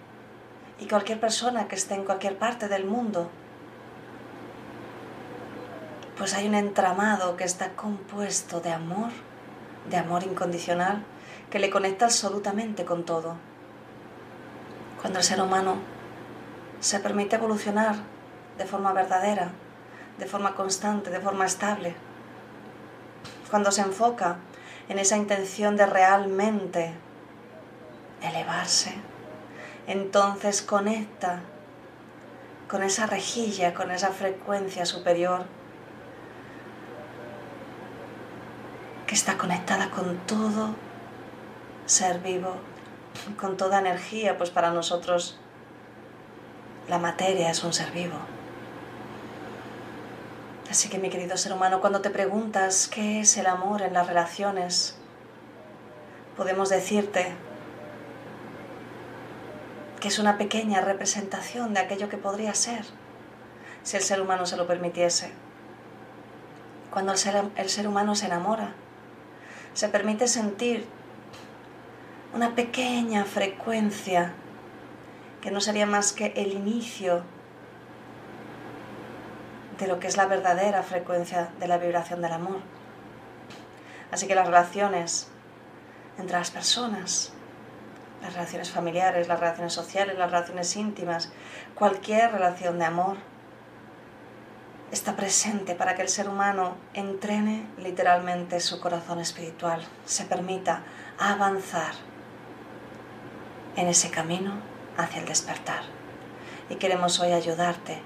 y 0.81 0.89
cualquier 0.89 1.21
persona 1.21 1.69
que 1.69 1.77
esté 1.77 1.95
en 1.95 2.05
cualquier 2.05 2.39
parte 2.39 2.67
del 2.67 2.85
mundo. 2.85 3.31
Pues 6.19 6.35
hay 6.35 6.49
un 6.49 6.55
entramado 6.57 7.37
que 7.37 7.45
está 7.45 7.71
compuesto 7.77 8.61
de 8.61 8.73
amor, 8.73 9.11
de 9.89 9.97
amor 9.97 10.23
incondicional, 10.25 11.05
que 11.51 11.59
le 11.59 11.71
conecta 11.71 12.07
absolutamente 12.07 12.85
con 12.85 13.05
todo. 13.05 13.37
Cuando 15.01 15.19
el 15.19 15.25
ser 15.25 15.41
humano 15.41 15.77
se 16.81 17.01
permite 17.01 17.37
evolucionar 17.37 17.97
de 18.59 18.67
forma 18.67 18.93
verdadera, 18.93 19.53
de 20.19 20.27
forma 20.27 20.55
constante, 20.55 21.11
de 21.11 21.21
forma 21.21 21.47
estable, 21.47 21.95
cuando 23.49 23.73
se 23.73 23.81
enfoca 23.83 24.37
en 24.89 24.99
esa 24.99 25.17
intención 25.17 25.77
de 25.77 25.87
realmente 25.87 26.93
elevarse, 28.23 28.95
entonces 29.87 30.63
conecta 30.63 31.41
con 32.69 32.83
esa 32.83 33.07
rejilla, 33.07 33.75
con 33.75 33.91
esa 33.91 34.11
frecuencia 34.11 34.87
superior 34.87 35.45
que 39.11 39.17
está 39.17 39.37
conectada 39.37 39.91
con 39.91 40.19
todo 40.19 40.77
ser 41.85 42.21
vivo, 42.21 42.55
con 43.41 43.57
toda 43.57 43.81
energía, 43.81 44.39
pues 44.39 44.51
para 44.51 44.71
nosotros 44.71 45.37
la 46.89 47.01
materia 47.01 47.51
es 47.51 47.65
un 47.65 47.73
ser 47.73 47.91
vivo. 47.91 48.15
Así 50.71 50.89
que 50.89 51.01
mi 51.01 51.11
querido 51.11 51.37
ser 51.37 51.53
humano, 51.53 51.81
cuando 51.81 52.03
te 52.03 52.11
preguntas 52.11 52.87
qué 52.87 53.19
es 53.19 53.37
el 53.37 53.49
amor 53.49 53.83
en 53.83 53.95
las 53.95 54.07
relaciones, 54.07 54.97
podemos 56.37 56.69
decirte 56.69 57.33
que 59.99 60.07
es 60.07 60.21
una 60.21 60.39
pequeña 60.39 60.83
representación 60.83 61.75
de 61.75 61.81
aquello 61.81 62.09
que 62.09 62.17
podría 62.17 62.55
ser 62.55 62.85
si 63.83 63.97
el 63.97 64.05
ser 64.05 64.21
humano 64.21 64.47
se 64.47 64.57
lo 64.57 64.69
permitiese. 64.69 65.33
Cuando 66.93 67.11
el 67.11 67.19
ser, 67.19 67.43
el 67.57 67.69
ser 67.69 67.89
humano 67.89 68.15
se 68.15 68.27
enamora, 68.27 68.73
se 69.75 69.89
permite 69.89 70.29
sentir 70.29 70.87
una 72.35 72.55
pequeña 72.55 73.25
frecuencia 73.25 74.33
que 75.41 75.51
no 75.51 75.61
sería 75.61 75.87
más 75.87 76.13
que 76.13 76.33
el 76.37 76.53
inicio 76.53 77.23
de 79.79 79.87
lo 79.87 79.99
que 79.99 80.07
es 80.07 80.17
la 80.17 80.27
verdadera 80.27 80.83
frecuencia 80.83 81.51
de 81.59 81.67
la 81.67 81.79
vibración 81.79 82.21
del 82.21 82.33
amor. 82.33 82.61
Así 84.11 84.27
que 84.27 84.35
las 84.35 84.47
relaciones 84.47 85.29
entre 86.19 86.37
las 86.37 86.51
personas 86.51 87.33
las 88.23 88.35
relaciones 88.35 88.71
familiares, 88.71 89.29
las 89.29 89.41
relaciones 89.41 89.73
sociales, 89.73 90.19
las 90.19 90.31
relaciones 90.31 90.77
íntimas, 90.77 91.31
cualquier 91.75 92.33
relación 92.33 92.79
de 92.79 92.85
amor, 92.85 93.17
está 94.93 95.15
presente 95.15 95.75
para 95.75 95.95
que 95.95 96.03
el 96.03 96.09
ser 96.09 96.29
humano 96.29 96.77
entrene 96.95 97.67
literalmente 97.79 98.61
su 98.61 98.81
corazón 98.81 99.21
espiritual, 99.21 99.83
se 100.05 100.25
permita 100.25 100.83
avanzar 101.19 101.93
en 103.77 103.87
ese 103.87 104.11
camino 104.11 104.55
hacia 104.97 105.21
el 105.21 105.27
despertar. 105.27 105.83
Y 106.69 106.77
queremos 106.77 107.21
hoy 107.21 107.33
ayudarte 107.33 108.01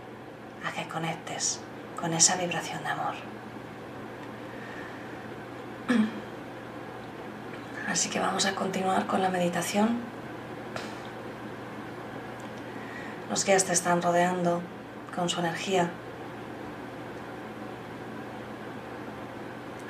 a 0.64 0.72
que 0.72 0.88
conectes 0.88 1.60
con 2.00 2.12
esa 2.12 2.36
vibración 2.36 2.82
de 2.82 2.90
amor. 2.90 3.14
Así 7.88 8.08
que 8.08 8.20
vamos 8.20 8.46
a 8.46 8.54
continuar 8.54 9.06
con 9.06 9.22
la 9.22 9.28
meditación. 9.28 10.00
Los 13.30 13.44
guías 13.44 13.64
te 13.64 13.72
están 13.72 14.02
rodeando 14.02 14.60
con 15.14 15.28
su 15.28 15.40
energía. 15.40 15.90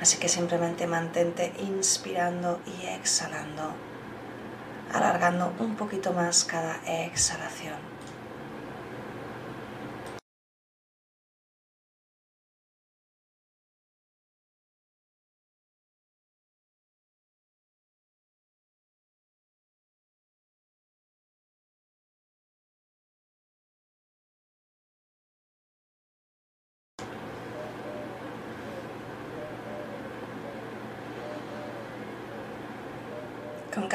Así 0.05 0.19
que 0.19 0.29
simplemente 0.29 0.85
mantente 0.85 1.51
inspirando 1.57 2.61
y 2.67 2.85
exhalando, 2.85 3.73
alargando 4.93 5.51
un 5.57 5.75
poquito 5.75 6.13
más 6.13 6.43
cada 6.43 6.75
exhalación. 6.85 7.94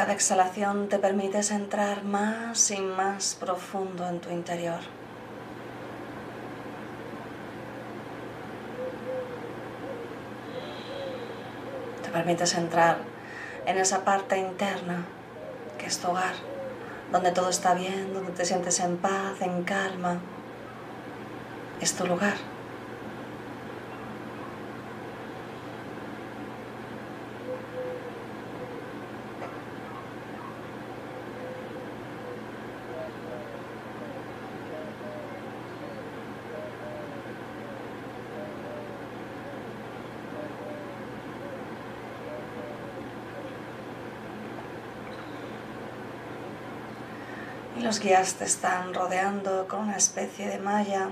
Cada 0.01 0.15
exhalación 0.15 0.89
te 0.89 0.99
permites 0.99 1.51
entrar 1.51 2.05
más 2.05 2.71
y 2.71 2.81
más 2.81 3.37
profundo 3.39 4.09
en 4.09 4.19
tu 4.19 4.31
interior. 4.31 4.81
Te 12.03 12.09
permites 12.09 12.55
entrar 12.55 12.97
en 13.67 13.77
esa 13.77 14.03
parte 14.03 14.39
interna 14.39 15.05
que 15.79 15.85
es 15.85 15.99
tu 15.99 16.09
hogar, 16.09 16.33
donde 17.13 17.31
todo 17.33 17.51
está 17.51 17.75
bien, 17.75 18.15
donde 18.15 18.33
te 18.33 18.47
sientes 18.47 18.81
en 18.81 18.97
paz, 18.97 19.43
en 19.43 19.65
calma. 19.65 20.19
Es 21.79 21.93
tu 21.93 22.07
lugar. 22.07 22.39
Y 47.81 47.83
los 47.83 47.99
guías 47.99 48.35
te 48.35 48.45
están 48.45 48.93
rodeando 48.93 49.67
con 49.67 49.81
una 49.81 49.97
especie 49.97 50.47
de 50.49 50.59
malla 50.59 51.09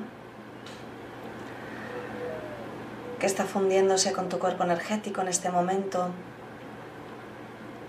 que 3.18 3.24
está 3.24 3.44
fundiéndose 3.44 4.12
con 4.12 4.28
tu 4.28 4.38
cuerpo 4.38 4.64
energético 4.64 5.22
en 5.22 5.28
este 5.28 5.50
momento, 5.50 6.10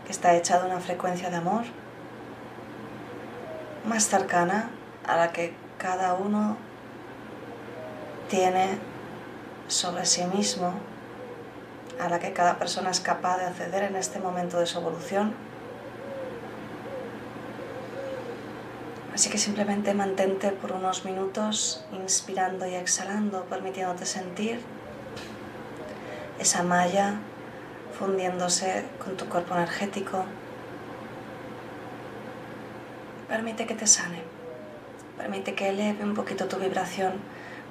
que 0.05 0.13
está 0.13 0.33
hecha 0.33 0.61
de 0.61 0.67
una 0.67 0.79
frecuencia 0.79 1.29
de 1.29 1.35
amor 1.35 1.65
más 3.85 4.07
cercana 4.07 4.69
a 5.05 5.17
la 5.17 5.33
que 5.33 5.53
cada 5.77 6.13
uno 6.13 6.55
tiene 8.29 8.77
sobre 9.67 10.05
sí 10.05 10.23
mismo, 10.23 10.73
a 11.99 12.07
la 12.07 12.19
que 12.19 12.31
cada 12.31 12.57
persona 12.57 12.91
es 12.91 13.01
capaz 13.01 13.39
de 13.39 13.45
acceder 13.45 13.83
en 13.83 13.97
este 13.97 14.19
momento 14.19 14.57
de 14.57 14.67
su 14.67 14.79
evolución. 14.79 15.48
Así 19.19 19.29
que 19.29 19.37
simplemente 19.37 19.93
mantente 19.93 20.51
por 20.51 20.71
unos 20.71 21.03
minutos 21.03 21.83
inspirando 21.91 22.65
y 22.65 22.75
exhalando, 22.75 23.43
permitiéndote 23.49 24.05
sentir 24.05 24.61
esa 26.39 26.63
malla 26.63 27.19
fundiéndose 27.99 28.85
con 29.03 29.17
tu 29.17 29.25
cuerpo 29.25 29.55
energético. 29.55 30.23
Permite 33.27 33.67
que 33.67 33.75
te 33.75 33.87
sane, 33.87 34.21
permite 35.17 35.53
que 35.53 35.67
eleve 35.67 36.01
un 36.05 36.13
poquito 36.13 36.45
tu 36.45 36.55
vibración 36.55 37.15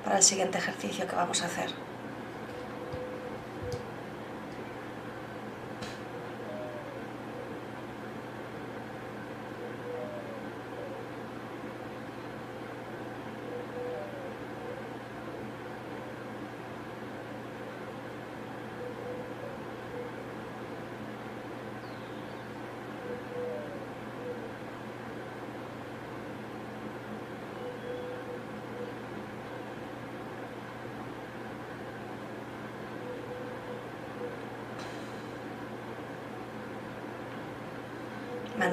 para 0.04 0.18
el 0.18 0.22
siguiente 0.22 0.58
ejercicio 0.58 1.06
que 1.06 1.16
vamos 1.16 1.40
a 1.42 1.46
hacer. 1.46 1.87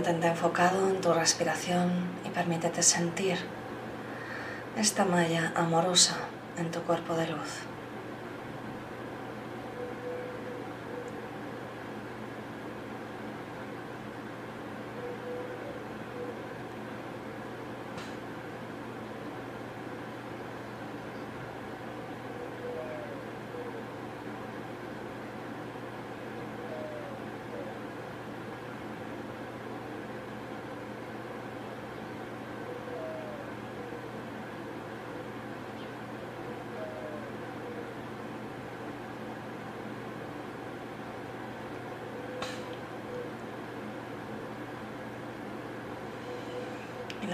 Mantente 0.06 0.28
enfocado 0.28 0.88
en 0.88 1.02
tu 1.02 1.12
respiración 1.14 1.90
y 2.24 2.30
permítete 2.30 2.84
sentir 2.84 3.40
esta 4.78 5.04
malla 5.04 5.52
amorosa 5.56 6.16
en 6.60 6.70
tu 6.70 6.80
cuerpo 6.82 7.16
de 7.16 7.26
luz. 7.26 7.75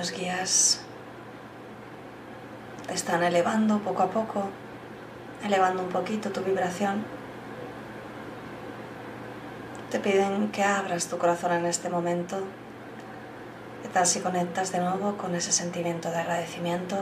Los 0.01 0.13
guías 0.13 0.79
te 2.87 2.95
están 2.95 3.21
elevando 3.21 3.77
poco 3.81 4.01
a 4.01 4.09
poco, 4.09 4.49
elevando 5.45 5.83
un 5.83 5.89
poquito 5.89 6.31
tu 6.31 6.41
vibración. 6.41 7.03
Te 9.91 9.99
piden 9.99 10.49
que 10.51 10.63
abras 10.63 11.05
tu 11.05 11.19
corazón 11.19 11.51
en 11.51 11.67
este 11.67 11.87
momento. 11.89 12.39
¿Qué 13.83 13.89
tal 13.89 14.07
si 14.07 14.21
conectas 14.21 14.71
de 14.71 14.79
nuevo 14.79 15.17
con 15.17 15.35
ese 15.35 15.51
sentimiento 15.51 16.09
de 16.09 16.17
agradecimiento? 16.17 16.95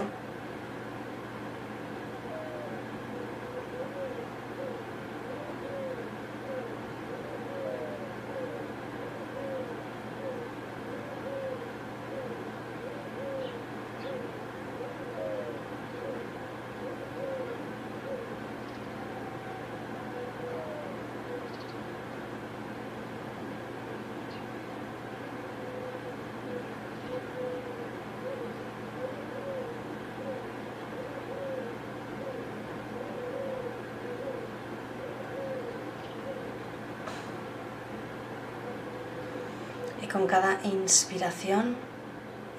Con 40.12 40.26
cada 40.26 40.60
inspiración 40.63 41.76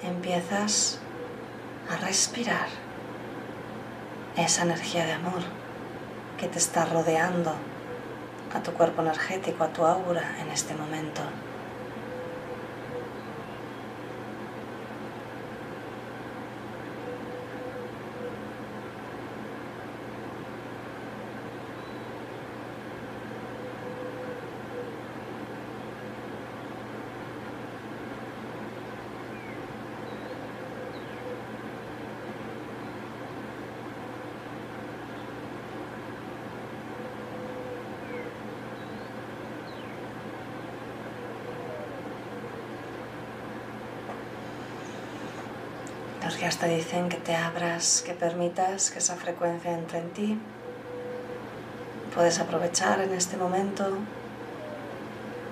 empiezas 0.01 0.99
a 1.89 1.97
respirar 1.97 2.67
esa 4.37 4.63
energía 4.63 5.05
de 5.05 5.13
amor 5.13 5.41
que 6.37 6.47
te 6.47 6.57
está 6.57 6.85
rodeando 6.85 7.53
a 8.53 8.63
tu 8.63 8.71
cuerpo 8.71 9.01
energético, 9.01 9.63
a 9.63 9.73
tu 9.73 9.85
aura 9.85 10.37
en 10.39 10.49
este 10.49 10.73
momento. 10.75 11.21
que 46.41 46.47
hasta 46.47 46.65
dicen 46.65 47.07
que 47.07 47.17
te 47.17 47.35
abras, 47.35 48.01
que 48.03 48.15
permitas 48.15 48.89
que 48.89 48.97
esa 48.97 49.15
frecuencia 49.15 49.73
entre 49.73 49.99
en 49.99 50.09
ti. 50.09 50.39
Puedes 52.15 52.39
aprovechar 52.39 52.99
en 52.99 53.13
este 53.13 53.37
momento 53.37 53.87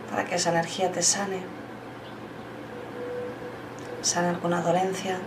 para 0.10 0.26
que 0.26 0.34
esa 0.34 0.50
energía 0.50 0.92
te 0.92 1.04
sane. 1.04 1.44
Sane 4.02 4.30
alguna 4.30 4.64
dolencia. 4.64 5.20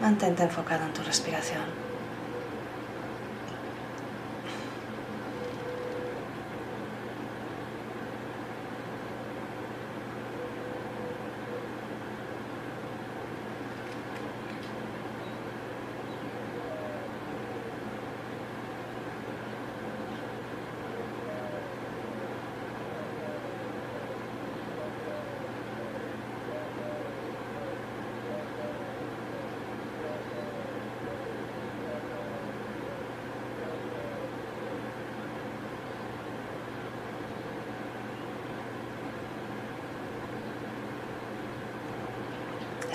Mantente 0.00 0.44
enfocado 0.44 0.84
en 0.84 0.92
tu 0.92 1.02
respiración. 1.02 1.87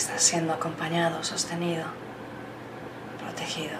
Estás 0.03 0.21
siendo 0.21 0.51
acompañado, 0.51 1.23
sostenido, 1.23 1.85
protegido. 3.21 3.79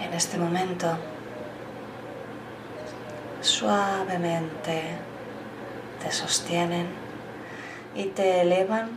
En 0.00 0.14
este 0.14 0.38
momento, 0.38 0.96
suavemente 3.42 4.82
te 6.02 6.10
sostienen 6.10 6.86
y 7.94 8.04
te 8.04 8.40
elevan 8.40 8.88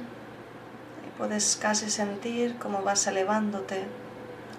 y 1.05 1.17
puedes 1.17 1.57
casi 1.57 1.89
sentir 1.89 2.57
cómo 2.57 2.83
vas 2.83 3.05
elevándote 3.05 3.83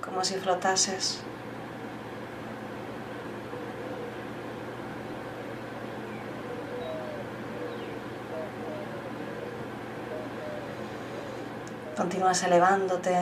como 0.05 0.25
si 0.25 0.35
flotases. 0.35 1.21
Continúas 11.97 12.43
elevándote. 12.45 13.15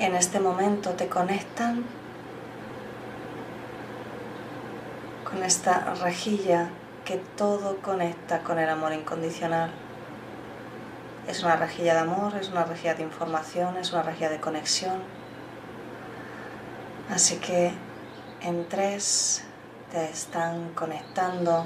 En 0.00 0.14
este 0.14 0.40
momento 0.40 0.90
te 0.90 1.08
conectan 1.08 1.84
con 5.24 5.42
esta 5.42 5.94
rejilla 5.94 6.68
que 7.08 7.16
todo 7.38 7.78
conecta 7.78 8.40
con 8.40 8.58
el 8.58 8.68
amor 8.68 8.92
incondicional. 8.92 9.70
Es 11.26 11.42
una 11.42 11.56
rejilla 11.56 11.94
de 11.94 12.00
amor, 12.00 12.34
es 12.34 12.50
una 12.50 12.64
rejilla 12.64 12.96
de 12.96 13.02
información, 13.02 13.78
es 13.78 13.94
una 13.94 14.02
rejilla 14.02 14.28
de 14.28 14.38
conexión. 14.40 14.98
Así 17.08 17.36
que 17.36 17.72
en 18.42 18.68
tres 18.68 19.42
te 19.90 20.04
están 20.04 20.74
conectando, 20.74 21.64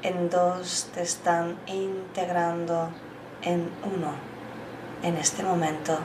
en 0.00 0.30
dos 0.30 0.88
te 0.94 1.02
están 1.02 1.58
integrando, 1.66 2.88
en 3.42 3.70
uno, 3.84 4.14
en 5.02 5.18
este 5.18 5.42
momento, 5.42 5.98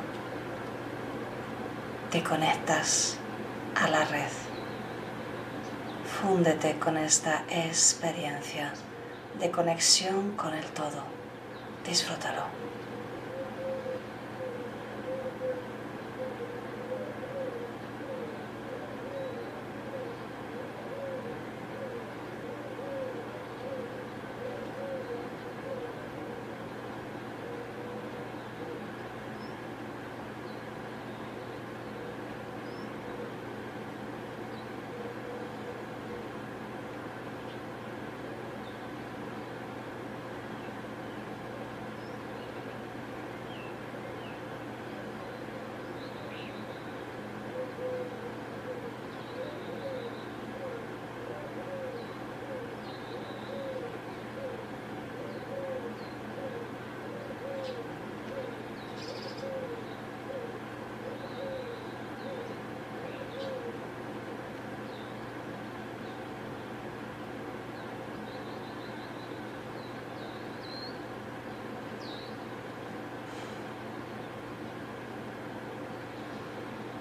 te 2.11 2.21
conectas 2.21 3.15
a 3.81 3.87
la 3.87 4.03
red. 4.03 4.42
Fúndete 6.23 6.79
con 6.79 6.95
esta 6.95 7.43
experiencia 7.49 8.71
de 9.41 9.51
conexión 9.51 10.31
con 10.37 10.53
el 10.53 10.63
todo. 10.67 11.03
Disfrútalo. 11.85 12.62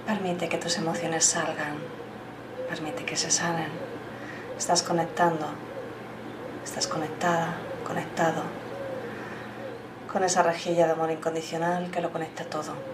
Permite 0.07 0.49
que 0.49 0.59
tus 0.59 0.79
emociones 0.79 1.25
salgan, 1.25 1.79
permite 2.69 3.05
que 3.05 3.17
se 3.17 3.31
sanen. 3.31 3.71
Estás 4.59 4.83
conectando, 4.83 5.47
estás 6.65 6.89
conectada, 6.89 7.55
conectado 7.87 8.43
con 10.13 10.25
esa 10.25 10.43
rejilla 10.43 10.87
de 10.87 10.93
amor 10.93 11.13
incondicional 11.13 11.91
que 11.93 12.01
lo 12.01 12.11
conecta 12.11 12.45
todo. 12.45 12.92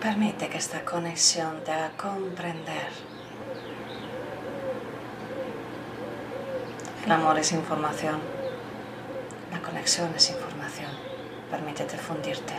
Permite 0.00 0.48
que 0.48 0.56
esta 0.56 0.82
conexión 0.82 1.62
te 1.62 1.72
haga 1.72 1.90
comprender. 1.90 2.88
El 7.04 7.12
amor 7.12 7.38
es 7.38 7.52
información. 7.52 8.18
La 9.52 9.60
conexión 9.60 10.10
es 10.16 10.30
información. 10.30 10.90
Permítete 11.50 11.98
fundirte. 11.98 12.54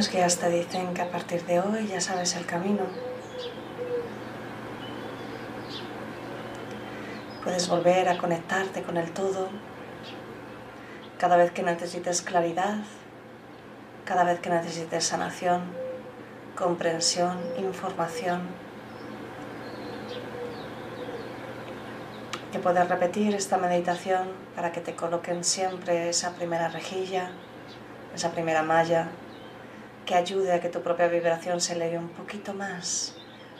Los 0.00 0.10
guías 0.10 0.38
te 0.38 0.48
dicen 0.48 0.94
que 0.94 1.02
a 1.02 1.10
partir 1.10 1.44
de 1.44 1.60
hoy 1.60 1.86
ya 1.86 2.00
sabes 2.00 2.34
el 2.34 2.46
camino. 2.46 2.84
Puedes 7.44 7.68
volver 7.68 8.08
a 8.08 8.16
conectarte 8.16 8.82
con 8.82 8.96
el 8.96 9.10
todo 9.10 9.50
cada 11.18 11.36
vez 11.36 11.50
que 11.50 11.62
necesites 11.62 12.22
claridad, 12.22 12.78
cada 14.06 14.24
vez 14.24 14.40
que 14.40 14.48
necesites 14.48 15.04
sanación, 15.04 15.64
comprensión, 16.56 17.38
información. 17.58 18.40
Que 22.52 22.58
puedes 22.58 22.88
repetir 22.88 23.34
esta 23.34 23.58
meditación 23.58 24.28
para 24.56 24.72
que 24.72 24.80
te 24.80 24.96
coloquen 24.96 25.44
siempre 25.44 26.08
esa 26.08 26.30
primera 26.36 26.68
rejilla, 26.68 27.32
esa 28.14 28.30
primera 28.30 28.62
malla, 28.62 29.10
que 30.10 30.16
ayude 30.16 30.52
a 30.52 30.60
que 30.60 30.68
tu 30.68 30.82
propia 30.82 31.06
vibración 31.06 31.60
se 31.60 31.74
eleve 31.74 31.96
un 31.96 32.08
poquito 32.08 32.52
más 32.52 33.14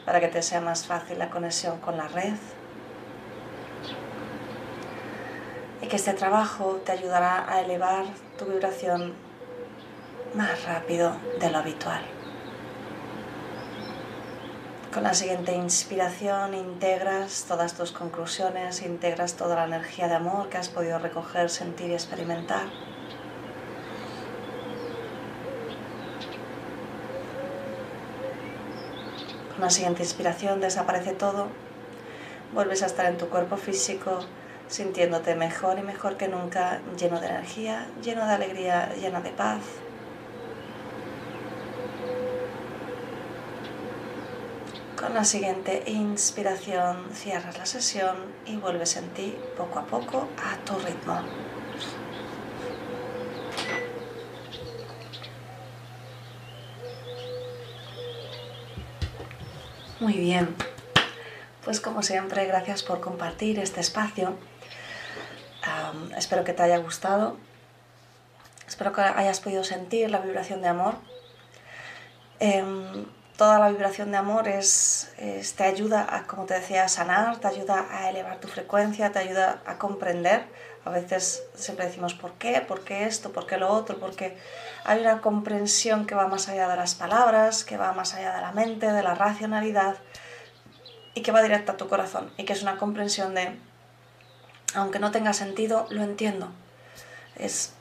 para 0.05 0.19
que 0.19 0.27
te 0.27 0.41
sea 0.41 0.59
más 0.59 0.85
fácil 0.85 1.17
la 1.17 1.29
conexión 1.29 1.79
con 1.79 1.95
la 1.95 2.09
red. 2.09 2.33
Y 5.81 5.87
que 5.87 5.95
este 5.95 6.11
trabajo 6.11 6.81
te 6.85 6.91
ayudará 6.91 7.49
a 7.49 7.61
elevar 7.61 8.03
tu 8.37 8.43
vibración 8.47 9.13
más 10.35 10.65
rápido 10.65 11.15
de 11.39 11.49
lo 11.49 11.59
habitual. 11.59 12.03
Con 14.93 15.03
la 15.03 15.13
siguiente 15.13 15.55
inspiración 15.55 16.53
integras 16.53 17.45
todas 17.47 17.75
tus 17.75 17.93
conclusiones, 17.93 18.81
integras 18.81 19.35
toda 19.35 19.55
la 19.55 19.63
energía 19.63 20.09
de 20.09 20.15
amor 20.15 20.49
que 20.49 20.57
has 20.57 20.67
podido 20.67 20.99
recoger, 20.99 21.49
sentir 21.49 21.91
y 21.91 21.93
experimentar. 21.93 22.90
La 29.61 29.69
siguiente 29.69 30.01
inspiración 30.01 30.59
desaparece 30.59 31.11
todo, 31.11 31.45
vuelves 32.51 32.81
a 32.81 32.87
estar 32.87 33.05
en 33.05 33.19
tu 33.19 33.29
cuerpo 33.29 33.57
físico, 33.57 34.21
sintiéndote 34.67 35.35
mejor 35.35 35.77
y 35.77 35.83
mejor 35.83 36.17
que 36.17 36.27
nunca, 36.27 36.81
lleno 36.97 37.21
de 37.21 37.27
energía, 37.27 37.87
lleno 38.01 38.25
de 38.25 38.33
alegría, 38.33 38.91
lleno 38.95 39.21
de 39.21 39.29
paz. 39.29 39.61
Con 44.99 45.13
la 45.13 45.25
siguiente 45.25 45.83
inspiración 45.85 47.11
cierras 47.13 47.59
la 47.59 47.67
sesión 47.67 48.17
y 48.47 48.57
vuelves 48.57 48.97
en 48.97 49.09
ti 49.09 49.37
poco 49.55 49.77
a 49.77 49.85
poco 49.85 50.27
a 50.43 50.57
tu 50.65 50.73
ritmo. 50.79 51.21
Muy 60.01 60.13
bien, 60.13 60.55
pues 61.63 61.79
como 61.79 62.01
siempre, 62.01 62.47
gracias 62.47 62.81
por 62.81 63.01
compartir 63.01 63.59
este 63.59 63.81
espacio. 63.81 64.35
Espero 66.17 66.43
que 66.43 66.53
te 66.53 66.63
haya 66.63 66.79
gustado. 66.79 67.37
Espero 68.67 68.93
que 68.93 69.01
hayas 69.01 69.39
podido 69.41 69.63
sentir 69.63 70.09
la 70.09 70.17
vibración 70.17 70.63
de 70.63 70.69
amor. 70.69 70.95
Um, 72.39 73.05
toda 73.41 73.57
la 73.57 73.69
vibración 73.69 74.11
de 74.11 74.17
amor 74.17 74.47
es, 74.47 75.11
te 75.57 75.63
ayuda 75.63 76.05
a, 76.15 76.27
como 76.27 76.45
te 76.45 76.53
decía, 76.53 76.83
a 76.83 76.87
sanar, 76.87 77.39
te 77.39 77.47
ayuda 77.47 77.87
a 77.89 78.07
elevar 78.07 78.39
tu 78.39 78.47
frecuencia, 78.47 79.11
te 79.11 79.17
ayuda 79.17 79.63
a 79.65 79.79
comprender. 79.79 80.45
A 80.85 80.91
veces 80.91 81.41
siempre 81.55 81.87
decimos 81.87 82.13
¿por 82.13 82.33
qué? 82.33 82.61
¿Por 82.61 82.83
qué 82.83 83.05
esto? 83.05 83.31
¿Por 83.31 83.47
qué 83.47 83.57
lo 83.57 83.69
otro? 83.69 83.97
Porque 83.97 84.37
hay 84.83 85.01
una 85.01 85.21
comprensión 85.21 86.05
que 86.05 86.13
va 86.13 86.27
más 86.27 86.49
allá 86.49 86.69
de 86.69 86.75
las 86.75 86.93
palabras, 86.93 87.63
que 87.63 87.77
va 87.77 87.93
más 87.93 88.13
allá 88.13 88.35
de 88.35 88.41
la 88.41 88.51
mente, 88.51 88.91
de 88.91 89.01
la 89.01 89.15
racionalidad 89.15 89.95
y 91.15 91.23
que 91.23 91.31
va 91.31 91.41
directa 91.41 91.71
a 91.71 91.77
tu 91.77 91.89
corazón 91.89 92.31
y 92.37 92.45
que 92.45 92.53
es 92.53 92.61
una 92.61 92.77
comprensión 92.77 93.33
de, 93.33 93.57
aunque 94.75 94.99
no 94.99 95.09
tenga 95.09 95.33
sentido, 95.33 95.87
lo 95.89 96.03
entiendo. 96.03 96.51
Es, 97.37 97.73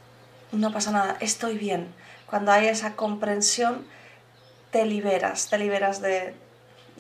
no 0.53 0.73
pasa 0.73 0.91
nada, 0.91 1.19
estoy 1.21 1.59
bien. 1.59 1.93
Cuando 2.25 2.51
hay 2.51 2.69
esa 2.69 2.97
comprensión, 2.97 3.85
te 4.71 4.85
liberas, 4.87 5.49
te 5.49 5.59
liberas 5.59 6.01
de, 6.01 6.35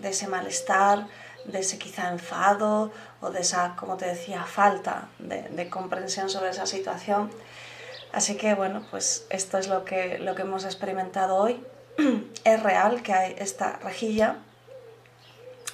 ese 0.03 0.27
malestar, 0.29 1.07
de 1.45 1.61
ese 1.61 1.79
quizá 1.79 2.11
enfado 2.11 2.91
o 3.21 3.31
de 3.31 3.41
esa, 3.41 3.77
como 3.77 3.97
te 3.97 4.07
decía, 4.07 4.45
falta 4.45 5.09
de, 5.19 5.43
de, 5.43 5.69
comprensión 5.69 6.29
sobre 6.29 6.51
esa 6.51 6.67
situación. 6.67 7.31
Así 8.13 8.37
que 8.37 8.55
bueno, 8.55 8.87
pues 8.91 9.27
esto 9.31 9.59
es 9.59 9.69
lo 9.69 9.85
que, 9.85 10.19
lo 10.19 10.35
que 10.35 10.43
hemos 10.43 10.65
experimentado 10.65 11.37
hoy. 11.37 11.65
es 12.45 12.63
real 12.63 13.03
que 13.03 13.13
hay 13.13 13.37
esta 13.39 13.79
rejilla 13.83 14.39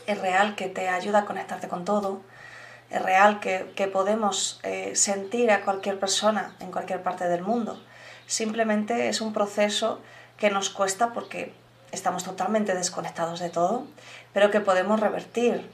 es 0.07 0.21
real 0.21 0.55
que 0.55 0.69
te 0.69 0.89
ayuda 0.89 1.21
a 1.21 1.25
conectarte 1.25 1.69
con 1.69 1.85
todo, 1.85 2.21
es 2.91 3.03
real 3.03 3.41
que, 3.41 3.73
que 3.75 3.89
podemos 3.89 4.61
eh, 4.63 4.95
sentir 4.95 5.51
a 5.51 5.63
cualquier 5.63 5.99
persona 5.99 6.55
en 6.61 6.71
cualquier 6.71 7.03
parte 7.03 7.29
del 7.29 7.43
mundo. 7.43 7.83
Simplemente 8.27 9.09
es 9.09 9.21
un 9.21 9.33
proceso 9.33 10.01
que 10.37 10.51
nos 10.51 10.71
cuesta 10.71 11.13
porque 11.13 11.53
estamos 11.97 12.23
totalmente 12.25 12.75
desconectados 12.75 13.41
de 13.41 13.51
todo, 13.51 13.85
pero 14.33 14.51
que 14.51 14.61
podemos 14.61 15.01
revertir. 15.01 15.69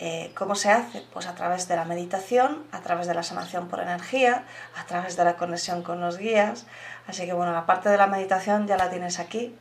Eh, 0.00 0.32
¿Cómo 0.34 0.54
se 0.54 0.70
hace? 0.70 1.02
Pues 1.12 1.26
a 1.26 1.34
través 1.34 1.68
de 1.68 1.76
la 1.76 1.84
meditación, 1.84 2.64
a 2.72 2.80
través 2.80 3.06
de 3.06 3.14
la 3.14 3.22
sanación 3.22 3.68
por 3.68 3.80
energía, 3.80 4.44
a 4.76 4.86
través 4.86 5.16
de 5.16 5.24
la 5.24 5.36
conexión 5.36 5.82
con 5.82 6.00
los 6.00 6.18
guías. 6.18 6.66
Así 7.06 7.26
que 7.26 7.32
bueno, 7.32 7.52
la 7.52 7.66
parte 7.66 7.88
de 7.88 7.96
la 7.96 8.06
meditación 8.06 8.66
ya 8.66 8.76
la 8.76 8.90
tienes 8.90 9.20
aquí. 9.20 9.54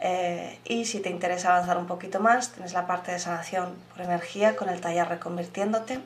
Eh, 0.00 0.60
y 0.64 0.84
si 0.84 1.00
te 1.00 1.10
interesa 1.10 1.50
avanzar 1.50 1.76
un 1.76 1.86
poquito 1.86 2.20
más, 2.20 2.52
tienes 2.52 2.72
la 2.72 2.86
parte 2.86 3.12
de 3.12 3.18
sanación 3.18 3.76
por 3.92 4.04
energía 4.04 4.56
con 4.56 4.68
el 4.68 4.80
taller 4.80 5.08
Reconvirtiéndote 5.08 6.00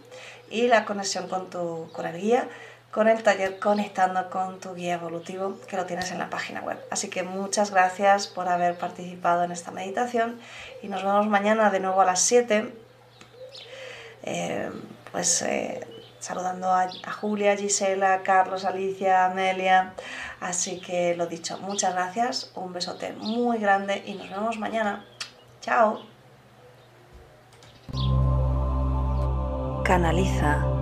y 0.50 0.68
la 0.68 0.84
conexión 0.84 1.28
con, 1.28 1.50
tu, 1.50 1.90
con 1.92 2.06
el 2.06 2.20
guía, 2.20 2.48
con 2.92 3.08
el 3.08 3.22
taller 3.22 3.58
Conectando 3.58 4.28
con 4.30 4.60
tu 4.60 4.74
guía 4.74 4.94
evolutivo, 4.94 5.56
que 5.66 5.76
lo 5.76 5.86
tienes 5.86 6.12
en 6.12 6.18
la 6.18 6.28
página 6.28 6.60
web. 6.60 6.78
Así 6.90 7.08
que 7.08 7.22
muchas 7.22 7.70
gracias 7.70 8.26
por 8.28 8.48
haber 8.48 8.76
participado 8.76 9.42
en 9.44 9.50
esta 9.50 9.70
meditación 9.70 10.38
y 10.82 10.88
nos 10.88 11.02
vemos 11.02 11.26
mañana 11.26 11.70
de 11.70 11.80
nuevo 11.80 12.02
a 12.02 12.04
las 12.04 12.20
7. 12.20 12.72
Eh, 14.24 14.70
pues 15.10 15.42
eh, 15.42 15.86
saludando 16.20 16.70
a, 16.70 16.82
a 16.82 17.12
Julia, 17.12 17.56
Gisela, 17.56 18.22
Carlos, 18.22 18.66
Alicia, 18.66 19.24
Amelia. 19.24 19.94
Así 20.40 20.78
que 20.78 21.16
lo 21.16 21.26
dicho, 21.26 21.58
muchas 21.58 21.94
gracias, 21.94 22.52
un 22.54 22.74
besote 22.74 23.14
muy 23.14 23.58
grande 23.58 24.02
y 24.04 24.14
nos 24.14 24.28
vemos 24.28 24.58
mañana. 24.58 25.06
Chao. 25.62 26.02
Canaliza. 29.82 30.81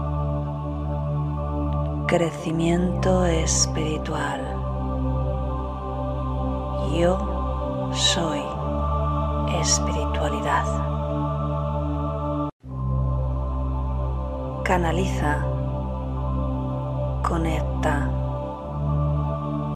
Crecimiento 2.11 3.25
espiritual. 3.25 4.41
Yo 6.93 7.89
soy 7.93 8.41
espiritualidad. 9.61 10.65
Canaliza. 14.65 15.37
Conecta 17.25 18.10